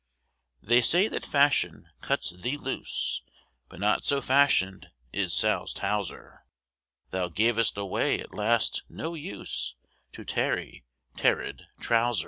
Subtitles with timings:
[0.63, 3.21] They say that fashion cuts thee loose,
[3.69, 6.47] But not so fashioned is Sal's Towser;
[7.11, 9.75] Thou gavest away at last, no use
[10.13, 10.85] To tarry,
[11.17, 12.19] tearèd trouser.